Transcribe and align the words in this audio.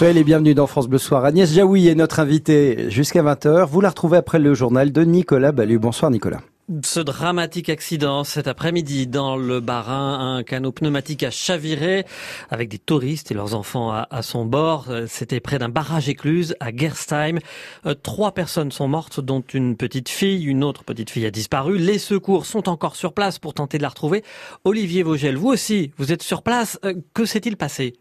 Soyez 0.00 0.14
les 0.14 0.24
bienvenus 0.24 0.54
dans 0.54 0.66
France 0.66 0.88
Bleu 0.88 0.96
Soir. 0.96 1.26
Agnès 1.26 1.52
Jaoui 1.52 1.88
est 1.88 1.94
notre 1.94 2.20
invitée 2.20 2.88
jusqu'à 2.88 3.22
20h. 3.22 3.66
Vous 3.66 3.82
la 3.82 3.90
retrouvez 3.90 4.16
après 4.16 4.38
le 4.38 4.54
journal 4.54 4.92
de 4.92 5.04
Nicolas 5.04 5.52
Ballu. 5.52 5.78
Bonsoir 5.78 6.10
Nicolas. 6.10 6.40
Ce 6.82 7.00
dramatique 7.00 7.68
accident 7.68 8.24
cet 8.24 8.48
après-midi 8.48 9.06
dans 9.06 9.36
le 9.36 9.60
Barin, 9.60 10.36
un 10.36 10.42
canot 10.42 10.72
pneumatique 10.72 11.22
a 11.22 11.30
chaviré 11.30 12.06
avec 12.48 12.70
des 12.70 12.78
touristes 12.78 13.30
et 13.30 13.34
leurs 13.34 13.54
enfants 13.54 13.92
à, 13.92 14.22
son 14.22 14.46
bord. 14.46 14.88
C'était 15.06 15.38
près 15.38 15.58
d'un 15.58 15.68
barrage 15.68 16.08
écluse 16.08 16.56
à 16.60 16.74
Gerstheim. 16.74 17.38
Euh, 17.84 17.92
trois 17.92 18.32
personnes 18.32 18.72
sont 18.72 18.88
mortes, 18.88 19.20
dont 19.20 19.44
une 19.52 19.76
petite 19.76 20.08
fille. 20.08 20.44
Une 20.46 20.64
autre 20.64 20.82
petite 20.82 21.10
fille 21.10 21.26
a 21.26 21.30
disparu. 21.30 21.76
Les 21.76 21.98
secours 21.98 22.46
sont 22.46 22.70
encore 22.70 22.96
sur 22.96 23.12
place 23.12 23.38
pour 23.38 23.52
tenter 23.52 23.76
de 23.76 23.82
la 23.82 23.90
retrouver. 23.90 24.24
Olivier 24.64 25.02
Vogel, 25.02 25.36
vous 25.36 25.48
aussi, 25.48 25.92
vous 25.98 26.10
êtes 26.10 26.22
sur 26.22 26.42
place. 26.42 26.78
Euh, 26.86 26.94
que 27.12 27.26
s'est-il 27.26 27.58
passé? 27.58 27.92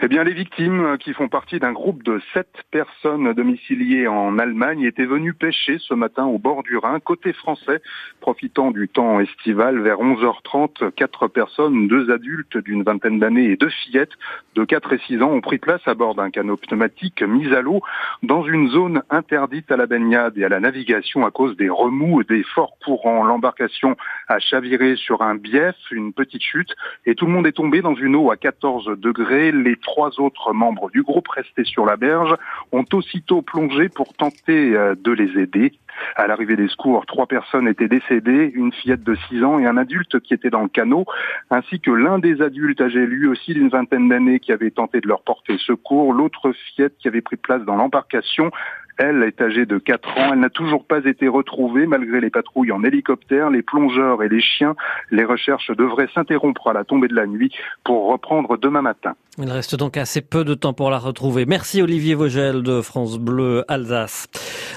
Eh 0.00 0.08
bien, 0.08 0.24
les 0.24 0.32
victimes, 0.32 0.84
euh, 0.84 0.96
qui 0.96 1.12
font 1.12 1.28
partie 1.28 1.58
d'un 1.58 1.72
groupe 1.72 2.02
de 2.02 2.20
sept 2.32 2.48
personnes 2.70 3.32
domiciliées 3.32 4.06
en 4.08 4.38
Allemagne, 4.38 4.82
étaient 4.82 5.04
venues 5.04 5.34
pêcher 5.34 5.78
ce 5.78 5.94
matin 5.94 6.24
au 6.24 6.38
bord 6.38 6.62
du 6.62 6.76
Rhin, 6.76 7.00
côté 7.00 7.32
français, 7.32 7.82
profitant 8.20 8.70
du 8.70 8.88
temps 8.88 9.20
estival. 9.20 9.80
Vers 9.80 9.98
11h30, 9.98 10.92
quatre 10.92 11.28
personnes, 11.28 11.88
deux 11.88 12.10
adultes 12.10 12.58
d'une 12.58 12.82
vingtaine 12.82 13.18
d'années 13.18 13.50
et 13.50 13.56
deux 13.56 13.68
fillettes 13.68 14.12
de 14.54 14.64
4 14.64 14.92
et 14.92 14.98
6 14.98 15.22
ans 15.22 15.30
ont 15.30 15.40
pris 15.40 15.58
place 15.58 15.80
à 15.86 15.94
bord 15.94 16.14
d'un 16.14 16.30
canot 16.30 16.56
pneumatique 16.56 17.22
mis 17.22 17.52
à 17.54 17.60
l'eau 17.60 17.80
dans 18.22 18.44
une 18.44 18.68
zone 18.68 19.02
interdite 19.10 19.70
à 19.72 19.76
la 19.76 19.86
baignade 19.86 20.36
et 20.38 20.44
à 20.44 20.48
la 20.48 20.60
navigation 20.60 21.24
à 21.26 21.30
cause 21.30 21.56
des 21.56 21.68
remous 21.68 22.20
et 22.20 22.24
des 22.24 22.42
forts 22.42 22.76
courants. 22.84 23.24
L'embarcation 23.24 23.96
a 24.28 24.38
chaviré 24.38 24.96
sur 24.96 25.22
un 25.22 25.34
bief, 25.34 25.74
une 25.90 26.12
petite 26.12 26.42
chute, 26.42 26.74
et 27.06 27.14
tout 27.14 27.26
le 27.26 27.32
monde 27.32 27.46
est 27.46 27.52
tombé 27.52 27.82
dans 27.82 27.94
une 27.94 28.16
eau 28.16 28.30
à 28.30 28.36
14 28.36 28.98
degrés. 28.98 29.52
Trois 29.92 30.18
autres 30.20 30.54
membres 30.54 30.90
du 30.90 31.02
groupe 31.02 31.28
restés 31.28 31.64
sur 31.64 31.84
la 31.84 31.96
berge 31.96 32.34
ont 32.72 32.86
aussitôt 32.94 33.42
plongé 33.42 33.90
pour 33.90 34.14
tenter 34.14 34.74
euh, 34.74 34.94
de 34.98 35.12
les 35.12 35.38
aider. 35.38 35.74
À 36.16 36.26
l'arrivée 36.26 36.56
des 36.56 36.68
secours, 36.68 37.04
trois 37.04 37.26
personnes 37.26 37.68
étaient 37.68 37.88
décédées, 37.88 38.50
une 38.54 38.72
fillette 38.72 39.02
de 39.02 39.14
6 39.28 39.44
ans 39.44 39.58
et 39.58 39.66
un 39.66 39.76
adulte 39.76 40.18
qui 40.20 40.32
était 40.32 40.48
dans 40.48 40.62
le 40.62 40.68
canot, 40.68 41.04
ainsi 41.50 41.78
que 41.78 41.90
l'un 41.90 42.18
des 42.18 42.40
adultes 42.40 42.80
âgé 42.80 43.04
lui 43.04 43.26
aussi 43.26 43.52
d'une 43.52 43.68
vingtaine 43.68 44.08
d'années 44.08 44.40
qui 44.40 44.52
avait 44.52 44.70
tenté 44.70 45.02
de 45.02 45.08
leur 45.08 45.20
porter 45.20 45.58
secours, 45.58 46.14
l'autre 46.14 46.52
fillette 46.52 46.96
qui 46.98 47.08
avait 47.08 47.20
pris 47.20 47.36
place 47.36 47.62
dans 47.62 47.76
l'embarcation 47.76 48.50
elle 48.98 49.22
est 49.22 49.40
âgée 49.40 49.66
de 49.66 49.78
4 49.78 50.08
ans. 50.18 50.32
Elle 50.32 50.40
n'a 50.40 50.50
toujours 50.50 50.84
pas 50.84 51.04
été 51.04 51.28
retrouvée 51.28 51.86
malgré 51.86 52.20
les 52.20 52.30
patrouilles 52.30 52.72
en 52.72 52.84
hélicoptère, 52.84 53.50
les 53.50 53.62
plongeurs 53.62 54.22
et 54.22 54.28
les 54.28 54.40
chiens. 54.40 54.74
Les 55.10 55.24
recherches 55.24 55.70
devraient 55.70 56.08
s'interrompre 56.14 56.68
à 56.68 56.72
la 56.72 56.84
tombée 56.84 57.08
de 57.08 57.14
la 57.14 57.26
nuit 57.26 57.52
pour 57.84 58.10
reprendre 58.10 58.56
demain 58.56 58.82
matin. 58.82 59.14
Il 59.38 59.50
reste 59.50 59.76
donc 59.76 59.96
assez 59.96 60.20
peu 60.20 60.44
de 60.44 60.52
temps 60.52 60.74
pour 60.74 60.90
la 60.90 60.98
retrouver. 60.98 61.46
Merci 61.46 61.80
Olivier 61.80 62.14
Vogel 62.14 62.62
de 62.62 62.82
France 62.82 63.18
Bleu 63.18 63.64
Alsace. 63.66 64.28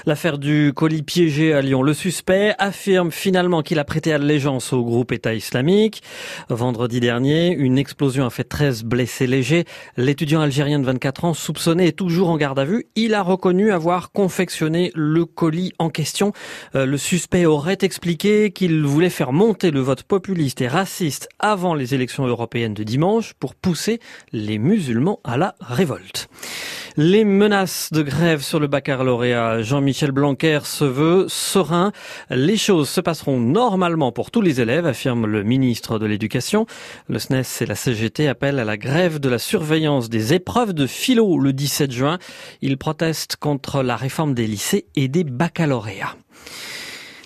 L'affaire 0.06 0.38
du 0.38 0.72
colis 0.74 1.02
piégé 1.02 1.52
à 1.52 1.60
Lyon. 1.60 1.82
Le 1.82 1.92
suspect 1.92 2.54
affirme 2.58 3.10
finalement 3.10 3.62
qu'il 3.62 3.78
a 3.78 3.84
prêté 3.84 4.14
allégeance 4.14 4.72
au 4.72 4.82
groupe 4.82 5.12
État 5.12 5.34
islamique. 5.34 6.02
Vendredi 6.48 7.00
dernier, 7.00 7.52
une 7.52 7.76
explosion 7.76 8.24
a 8.24 8.30
fait 8.30 8.44
13 8.44 8.84
blessés 8.84 9.26
légers. 9.26 9.64
L'étudiant 9.98 10.40
algérien 10.40 10.78
de 10.78 10.86
24 10.86 11.26
ans, 11.26 11.34
soupçonné, 11.34 11.88
est 11.88 11.98
toujours 11.98 12.30
en 12.30 12.38
garde 12.38 12.58
à 12.58 12.64
vue. 12.64 12.86
Il 12.94 13.12
a 13.12 13.22
reconnu 13.22 13.72
avoir 13.72 14.05
confectionné 14.12 14.92
le 14.94 15.24
colis 15.24 15.72
en 15.78 15.90
question. 15.90 16.32
Euh, 16.74 16.86
le 16.86 16.98
suspect 16.98 17.46
aurait 17.46 17.78
expliqué 17.82 18.50
qu'il 18.50 18.84
voulait 18.84 19.10
faire 19.10 19.32
monter 19.32 19.70
le 19.70 19.80
vote 19.80 20.02
populiste 20.02 20.60
et 20.60 20.68
raciste 20.68 21.28
avant 21.38 21.74
les 21.74 21.94
élections 21.94 22.26
européennes 22.26 22.74
de 22.74 22.82
dimanche 22.82 23.34
pour 23.34 23.54
pousser 23.54 24.00
les 24.32 24.58
musulmans 24.58 25.20
à 25.24 25.36
la 25.36 25.54
révolte. 25.60 26.28
Les 26.98 27.26
menaces 27.26 27.90
de 27.92 28.00
grève 28.00 28.40
sur 28.40 28.58
le 28.58 28.68
baccalauréat. 28.68 29.60
Jean-Michel 29.60 30.12
Blanquer 30.12 30.60
se 30.64 30.84
veut 30.84 31.26
serein. 31.28 31.92
Les 32.30 32.56
choses 32.56 32.88
se 32.88 33.02
passeront 33.02 33.38
normalement 33.38 34.12
pour 34.12 34.30
tous 34.30 34.40
les 34.40 34.62
élèves, 34.62 34.86
affirme 34.86 35.26
le 35.26 35.42
ministre 35.42 35.98
de 35.98 36.06
l'Éducation. 36.06 36.64
Le 37.10 37.18
SNES 37.18 37.42
et 37.60 37.66
la 37.66 37.74
CGT 37.74 38.28
appellent 38.28 38.58
à 38.58 38.64
la 38.64 38.78
grève 38.78 39.20
de 39.20 39.28
la 39.28 39.38
surveillance 39.38 40.08
des 40.08 40.32
épreuves 40.32 40.72
de 40.72 40.86
philo 40.86 41.38
le 41.38 41.52
17 41.52 41.92
juin. 41.92 42.18
Ils 42.62 42.78
protestent 42.78 43.36
contre 43.36 43.82
la 43.82 43.96
réforme 43.96 44.32
des 44.32 44.46
lycées 44.46 44.86
et 44.96 45.08
des 45.08 45.24
baccalauréats. 45.24 46.16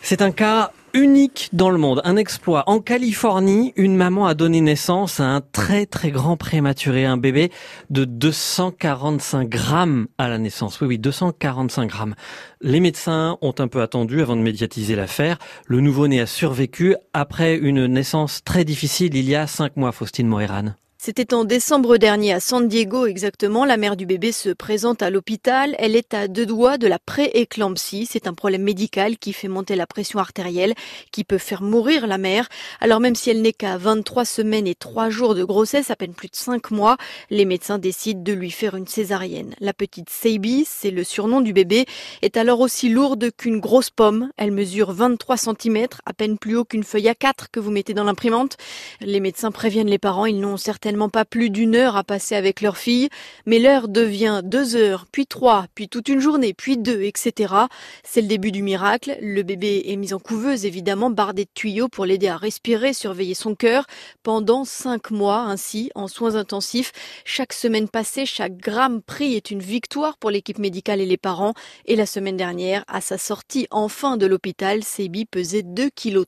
C'est 0.03 0.21
un 0.21 0.33
cas 0.33 0.73
unique 0.95 1.51
dans 1.53 1.71
le 1.71 1.79
monde, 1.79 2.01
un 2.05 2.17
exploit. 2.17 2.65
En 2.67 2.81
Californie, 2.81 3.73
une 3.77 3.97
maman 3.97 4.27
a 4.27 4.35
donné 4.35 4.61
naissance 4.61 5.21
à 5.21 5.25
un 5.25 5.41
très 5.41 5.87
très 5.87 6.11
grand 6.11 6.37
prématuré, 6.37 7.05
un 7.05 7.17
bébé 7.17 7.51
de 7.91 8.05
245 8.05 9.49
grammes 9.49 10.09
à 10.19 10.29
la 10.29 10.39
naissance. 10.39 10.81
Oui, 10.81 10.89
oui, 10.89 10.99
245 10.99 11.87
grammes. 11.87 12.15
Les 12.61 12.81
médecins 12.81 13.39
ont 13.41 13.55
un 13.59 13.69
peu 13.69 13.83
attendu 13.83 14.21
avant 14.21 14.37
de 14.37 14.43
médiatiser 14.43 14.97
l'affaire. 14.97 15.39
Le 15.67 15.81
nouveau-né 15.81 16.21
a 16.21 16.27
survécu 16.27 16.97
après 17.13 17.57
une 17.57 17.87
naissance 17.87 18.43
très 18.45 18.65
difficile 18.65 19.15
il 19.15 19.29
y 19.29 19.35
a 19.35 19.47
cinq 19.47 19.77
mois, 19.77 19.93
Faustine 19.93 20.29
Moiran. 20.29 20.75
C'était 21.03 21.33
en 21.33 21.45
décembre 21.45 21.97
dernier 21.97 22.35
à 22.35 22.41
San 22.41 22.69
Diego 22.69 23.07
exactement. 23.07 23.65
La 23.65 23.79
mère 23.79 23.97
du 23.97 24.05
bébé 24.05 24.33
se 24.33 24.51
présente 24.51 25.01
à 25.01 25.09
l'hôpital. 25.09 25.75
Elle 25.79 25.97
est 25.97 26.13
à 26.13 26.29
deux 26.29 26.45
doigts 26.45 26.77
de 26.77 26.87
la 26.87 26.99
pré-éclampsie. 26.99 28.05
C'est 28.05 28.27
un 28.27 28.35
problème 28.35 28.65
médical 28.65 29.17
qui 29.17 29.33
fait 29.33 29.49
monter 29.49 29.77
la 29.77 29.87
pression 29.87 30.19
artérielle, 30.19 30.75
qui 31.11 31.25
peut 31.25 31.39
faire 31.39 31.63
mourir 31.63 32.07
la 32.07 32.19
mère. 32.19 32.51
Alors 32.83 33.01
même 33.01 33.15
si 33.15 33.31
elle 33.31 33.41
n'est 33.41 33.55
qu'à 33.55 33.79
23 33.79 34.27
semaines 34.27 34.67
et 34.67 34.75
3 34.75 35.09
jours 35.09 35.35
de 35.35 35.43
grossesse, 35.43 35.91
à 35.91 35.97
peine 35.97 36.13
plus 36.13 36.29
de 36.29 36.37
5 36.37 36.71
mois, 36.71 36.99
les 37.31 37.47
médecins 37.47 37.79
décident 37.79 38.21
de 38.21 38.35
lui 38.35 38.51
faire 38.51 38.75
une 38.75 38.87
césarienne. 38.87 39.55
La 39.59 39.73
petite 39.73 40.11
Seibi, 40.11 40.67
c'est 40.69 40.91
le 40.91 41.03
surnom 41.03 41.41
du 41.41 41.55
bébé, 41.55 41.87
est 42.21 42.37
alors 42.37 42.61
aussi 42.61 42.91
lourde 42.91 43.31
qu'une 43.39 43.59
grosse 43.61 43.89
pomme. 43.89 44.29
Elle 44.37 44.53
mesure 44.53 44.93
23 44.93 45.39
cm, 45.39 45.87
à 46.05 46.13
peine 46.13 46.37
plus 46.37 46.59
haut 46.59 46.67
qu'une 46.67 46.85
feuille 46.85 47.09
A4 47.09 47.47
que 47.51 47.59
vous 47.59 47.71
mettez 47.71 47.95
dans 47.95 48.05
l'imprimante. 48.05 48.59
Les 49.01 49.21
médecins 49.21 49.51
préviennent 49.51 49.89
les 49.89 49.97
parents, 49.97 50.27
ils 50.27 50.39
n'ont 50.39 50.59
certainement 50.59 50.90
pas 51.09 51.25
plus 51.25 51.51
d'une 51.51 51.77
heure 51.77 51.97
à 51.97 52.05
passer 52.05 52.35
avec 52.35 52.61
leur 52.61 52.77
fille, 52.77 53.09
mais 53.47 53.59
l'heure 53.59 53.89
devient 53.89 54.41
deux 54.45 54.77
heures, 54.77 55.07
puis 55.11 55.27
trois, 55.27 55.67
puis 55.75 55.89
toute 55.89 56.09
une 56.09 56.21
journée, 56.21 56.55
puis 56.55 56.77
deux, 56.77 57.03
etc. 57.03 57.55
C'est 58.03 58.21
le 58.21 58.27
début 58.27 58.53
du 58.53 58.63
miracle. 58.63 59.17
Le 59.21 59.43
bébé 59.43 59.83
est 59.87 59.97
mis 59.97 60.13
en 60.13 60.19
couveuse, 60.19 60.67
évidemment, 60.67 61.11
bardé 61.11 61.45
de 61.45 61.51
tuyaux 61.55 61.89
pour 61.89 62.07
l'aider 62.07 62.29
à 62.29 62.37
respirer, 62.37 62.93
surveiller 62.93 63.35
son 63.35 63.55
cœur, 63.55 63.87
pendant 64.23 64.65
cinq 64.65 65.11
mois, 65.11 65.41
ainsi, 65.41 65.91
en 65.95 66.09
soins 66.09 66.35
intensifs. 66.35 66.93
Chaque 67.25 67.53
semaine 67.53 67.89
passée, 67.89 68.27
chaque 68.27 68.57
gramme 68.57 69.03
pris 69.03 69.35
est 69.35 69.51
une 69.51 69.61
victoire 69.61 70.17
pour 70.19 70.31
l'équipe 70.31 70.59
médicale 70.59 71.01
et 71.01 71.07
les 71.07 71.17
parents. 71.17 71.55
Et 71.87 71.97
la 71.97 72.07
semaine 72.07 72.37
dernière, 72.37 72.85
à 72.89 73.01
sa 73.01 73.19
sortie 73.19 73.67
enfin 73.71 74.17
de 74.17 74.27
l'hôpital, 74.27 74.83
Sebi 74.83 75.25
pesait 75.25 75.63
2,3 75.63 75.91
kg. 75.91 76.27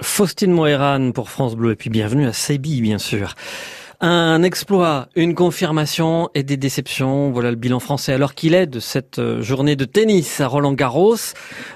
Faustine 0.00 0.52
Moeran 0.52 1.12
pour 1.12 1.30
France 1.30 1.54
Bleu, 1.54 1.72
et 1.72 1.76
puis 1.76 1.90
bienvenue 1.90 2.26
à 2.26 2.32
Sebi, 2.32 2.80
bien 2.80 2.98
sûr. 2.98 3.34
Un 4.04 4.42
exploit, 4.42 5.06
une 5.14 5.36
confirmation 5.36 6.28
et 6.34 6.42
des 6.42 6.56
déceptions. 6.56 7.30
Voilà 7.30 7.50
le 7.50 7.56
bilan 7.56 7.78
français 7.78 8.12
alors 8.12 8.34
qu'il 8.34 8.52
est 8.52 8.66
de 8.66 8.80
cette 8.80 9.20
euh, 9.20 9.42
journée 9.42 9.76
de 9.76 9.84
tennis 9.84 10.40
à 10.40 10.48
Roland 10.48 10.72
Garros. 10.72 11.14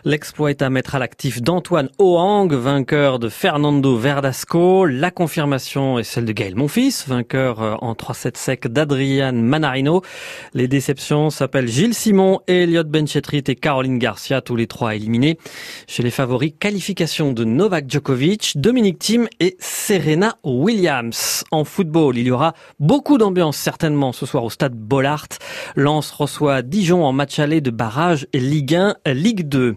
L'exploit 0.04 0.50
est 0.50 0.60
à 0.60 0.68
mettre 0.68 0.96
à 0.96 0.98
l'actif 0.98 1.40
d'Antoine 1.40 1.88
Hoang, 2.00 2.52
vainqueur 2.52 3.20
de 3.20 3.28
Fernando 3.28 3.96
Verdasco. 3.96 4.86
La 4.86 5.12
confirmation 5.12 6.00
est 6.00 6.02
celle 6.02 6.24
de 6.24 6.32
Gaël 6.32 6.56
Monfils, 6.56 7.04
vainqueur 7.06 7.62
euh, 7.62 7.76
en 7.80 7.92
3-7 7.92 8.36
sec 8.36 8.66
d'Adrian 8.66 9.32
Manarino. 9.32 10.02
Les 10.52 10.66
déceptions 10.66 11.30
s'appellent 11.30 11.68
Gilles 11.68 11.94
Simon, 11.94 12.40
Elliot 12.48 12.82
Benchetrit 12.82 13.44
et 13.46 13.54
Caroline 13.54 14.00
Garcia, 14.00 14.40
tous 14.40 14.56
les 14.56 14.66
trois 14.66 14.96
éliminés. 14.96 15.38
Chez 15.86 16.02
les 16.02 16.10
favoris, 16.10 16.54
qualification 16.58 17.32
de 17.32 17.44
Novak 17.44 17.88
Djokovic, 17.88 18.54
Dominic 18.56 18.98
Thiem 18.98 19.28
et 19.38 19.56
Serena 19.60 20.38
Williams. 20.42 21.44
En 21.52 21.62
football, 21.62 22.15
il 22.16 22.26
y 22.26 22.30
aura 22.30 22.54
beaucoup 22.80 23.18
d'ambiance 23.18 23.56
certainement 23.56 24.12
ce 24.12 24.26
soir 24.26 24.44
au 24.44 24.50
stade 24.50 24.74
Bollard. 24.74 25.28
Lens 25.74 26.10
reçoit 26.10 26.62
Dijon 26.62 27.04
en 27.04 27.12
match 27.12 27.38
aller 27.38 27.60
de 27.60 27.70
barrage 27.70 28.26
Ligue 28.34 28.74
1, 28.74 28.96
Ligue 29.06 29.48
2. 29.48 29.76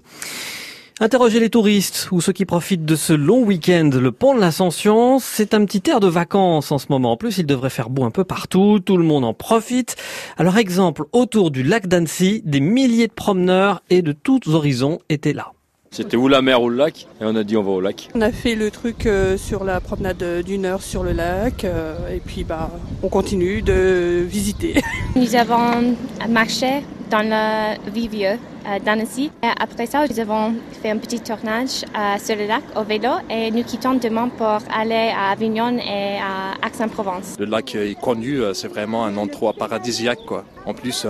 Interroger 1.01 1.39
les 1.39 1.49
touristes 1.49 2.09
ou 2.11 2.19
ceux 2.19 2.33
qui 2.33 2.43
profitent 2.43 2.83
de 2.83 2.97
ce 2.97 3.13
long 3.13 3.41
week-end, 3.43 3.89
le 3.93 4.11
pont 4.11 4.35
de 4.35 4.41
l'Ascension, 4.41 5.17
c'est 5.19 5.53
un 5.53 5.63
petit 5.63 5.89
air 5.89 6.01
de 6.01 6.09
vacances 6.09 6.73
en 6.73 6.77
ce 6.77 6.87
moment. 6.89 7.13
En 7.13 7.17
plus, 7.17 7.37
il 7.37 7.45
devrait 7.45 7.69
faire 7.69 7.89
beau 7.89 8.03
un 8.03 8.11
peu 8.11 8.25
partout, 8.25 8.81
tout 8.83 8.97
le 8.97 9.05
monde 9.05 9.23
en 9.23 9.33
profite. 9.33 9.95
Alors 10.35 10.57
exemple, 10.57 11.05
autour 11.13 11.51
du 11.51 11.63
lac 11.63 11.87
d'Annecy, 11.87 12.41
des 12.43 12.59
milliers 12.59 13.07
de 13.07 13.13
promeneurs 13.13 13.81
et 13.89 14.01
de 14.01 14.11
tous 14.11 14.41
horizons 14.47 14.99
étaient 15.07 15.31
là. 15.31 15.53
C'était 15.91 16.17
ou 16.17 16.27
la 16.27 16.41
mer 16.41 16.61
ou 16.61 16.69
le 16.69 16.75
lac 16.75 17.07
et 17.19 17.25
on 17.25 17.35
a 17.35 17.43
dit 17.43 17.57
on 17.57 17.63
va 17.63 17.71
au 17.71 17.81
lac. 17.81 18.09
On 18.13 18.21
a 18.21 18.31
fait 18.31 18.53
le 18.53 18.69
truc 18.69 19.07
euh, 19.07 19.37
sur 19.37 19.63
la 19.63 19.81
promenade 19.81 20.23
d'une 20.45 20.65
heure 20.65 20.83
sur 20.83 21.03
le 21.03 21.13
lac 21.13 21.63
euh, 21.63 22.15
et 22.15 22.19
puis 22.19 22.43
bah 22.43 22.69
on 23.01 23.09
continue 23.09 23.63
de 23.63 24.23
visiter. 24.27 24.81
Nous 25.15 25.35
avons 25.35 25.95
marché 26.29 26.83
dans 27.09 27.23
le 27.23 27.91
Vivieux 27.91 28.37
d'Annecy. 28.85 29.31
Après 29.59 29.87
ça, 29.87 30.05
nous 30.07 30.19
avons 30.19 30.53
fait 30.83 30.91
un 30.91 30.97
petit 30.97 31.19
tournage 31.19 31.83
sur 32.23 32.35
le 32.35 32.45
lac 32.45 32.61
au 32.75 32.83
vélo 32.83 33.09
et 33.27 33.49
nous 33.49 33.63
quittons 33.63 33.95
demain 33.95 34.29
pour 34.29 34.59
aller 34.71 35.11
à 35.17 35.31
Avignon 35.31 35.75
et 35.79 36.19
à 36.19 36.67
Aix-en-Provence. 36.67 37.37
Le 37.39 37.45
lac 37.45 37.73
est 37.73 37.99
connu, 37.99 38.41
c'est 38.53 38.67
vraiment 38.67 39.05
un 39.05 39.17
endroit 39.17 39.53
paradisiaque. 39.53 40.19
Quoi. 40.27 40.43
En 40.67 40.75
plus, 40.75 41.07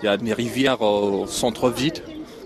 il 0.00 0.04
y 0.04 0.08
a 0.08 0.16
des 0.16 0.32
rivières 0.32 0.80
au 0.80 1.26
centre-ville 1.26 1.94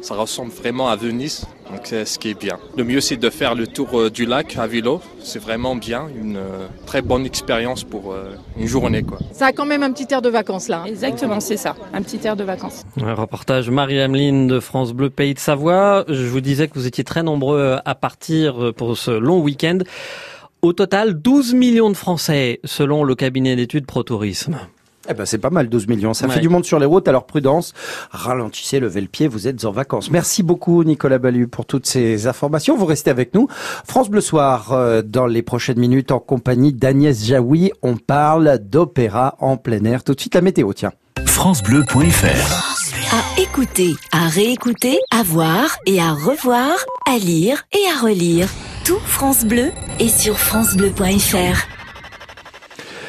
ça 0.00 0.14
ressemble 0.14 0.50
vraiment 0.50 0.88
à 0.88 0.97
Venise, 0.97 1.47
donc 1.70 1.81
c'est 1.85 2.05
ce 2.05 2.19
qui 2.19 2.31
est 2.31 2.38
bien. 2.38 2.58
Le 2.76 2.85
mieux 2.85 3.00
c'est 3.00 3.17
de 3.17 3.31
faire 3.31 3.55
le 3.55 3.67
tour 3.67 4.00
euh, 4.00 4.11
du 4.11 4.26
lac 4.26 4.56
à 4.56 4.67
vélo, 4.67 5.00
c'est 5.20 5.38
vraiment 5.38 5.76
bien, 5.76 6.08
une 6.14 6.37
euh, 6.37 6.67
très 6.87 7.02
bonne 7.02 7.26
expérience 7.26 7.85
pour 7.85 8.12
euh, 8.12 8.35
une 8.58 8.67
journée. 8.67 9.02
Quoi. 9.02 9.19
Ça 9.32 9.47
a 9.47 9.52
quand 9.52 9.67
même 9.67 9.82
un 9.82 9.93
petit 9.93 10.06
air 10.12 10.23
de 10.23 10.29
vacances 10.29 10.69
là. 10.69 10.85
Exactement, 10.87 11.41
c'est 11.41 11.56
ça, 11.56 11.76
un 11.93 12.02
petit 12.02 12.20
air 12.26 12.37
de 12.37 12.44
vacances. 12.44 12.85
Un 13.00 13.14
reportage 13.14 13.70
Marie-Ameline 13.70 14.47
de 14.47 14.61
France 14.61 14.93
Bleu 14.93 15.11
Pays 15.11 15.35
de 15.35 15.38
Savoie. 15.38 16.05
Je 16.08 16.26
vous 16.26 16.41
disais 16.41 16.69
que 16.69 16.75
vous 16.75 16.87
étiez 16.87 17.05
très 17.05 17.23
nombreux 17.23 17.79
à 17.85 17.94
partir 17.94 18.73
pour 18.76 18.97
ce 18.97 19.11
long 19.11 19.41
week-end. 19.41 19.79
Au 20.62 20.75
total, 20.75 21.14
12 21.14 21.55
millions 21.55 21.88
de 21.88 21.97
Français 21.97 22.61
selon 22.64 23.02
le 23.02 23.14
cabinet 23.14 23.56
d'études 23.56 23.87
ProTourisme. 23.87 24.58
Eh 25.08 25.14
ben 25.14 25.25
c'est 25.25 25.38
pas 25.38 25.50
mal, 25.50 25.69
12 25.69 25.88
millions. 25.88 26.12
Ça 26.12 26.29
fait 26.29 26.41
du 26.41 26.49
monde 26.49 26.64
sur 26.64 26.79
les 26.79 26.87
routes, 26.87 27.08
alors 27.08 27.25
prudence, 27.25 27.73
ralentissez, 28.11 28.81
levez 28.81 29.00
le 29.00 29.06
pied, 29.08 29.29
vous 29.29 29.49
êtes 29.49 29.64
en 29.64 29.73
vacances. 29.73 30.11
Merci 30.11 30.43
beaucoup 30.43 30.85
Nicolas 30.85 31.19
Ballu 31.19 31.49
pour 31.49 31.64
toutes 31.64 31.87
ces 31.87 32.26
informations. 32.26 32.76
Vous 32.76 32.85
restez 32.85 33.11
avec 33.11 33.35
nous. 33.35 33.49
France 33.87 34.11
Bleu 34.11 34.20
Soir, 34.20 34.73
euh, 34.73 35.00
dans 35.02 35.26
les 35.26 35.43
prochaines 35.43 35.79
minutes, 35.79 36.12
en 36.12 36.19
compagnie 36.19 36.73
d'Agnès 36.73 37.25
Jaoui, 37.25 37.73
on 37.82 37.97
parle 37.97 38.58
d'opéra 38.58 39.37
en 39.41 39.56
plein 39.56 39.85
air. 39.85 40.05
Tout 40.05 40.14
de 40.14 40.20
suite 40.20 40.35
la 40.35 40.43
météo, 40.43 40.73
tiens. 40.75 40.93
FranceBleu.fr 41.26 43.14
À 43.14 43.41
écouter, 43.41 43.94
à 44.12 44.29
réécouter, 44.29 44.99
à 45.11 45.23
voir 45.23 45.76
et 45.87 45.99
à 46.00 46.12
revoir, 46.12 46.75
à 47.06 47.17
lire 47.19 47.62
et 47.73 47.88
à 47.91 48.02
relire. 48.05 48.49
Tout 48.85 49.00
France 49.06 49.44
Bleu 49.44 49.70
est 49.99 50.08
sur 50.08 50.38
FranceBleu.fr. 50.38 51.80